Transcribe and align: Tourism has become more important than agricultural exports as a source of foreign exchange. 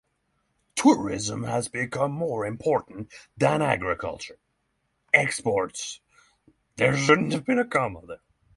Tourism 0.73 1.43
has 1.43 1.67
become 1.69 2.11
more 2.11 2.43
important 2.43 3.13
than 3.37 3.61
agricultural 3.61 4.39
exports 5.13 5.99
as 6.79 7.01
a 7.03 7.05
source 7.05 7.35
of 7.35 7.45
foreign 7.45 7.59
exchange. 7.59 8.19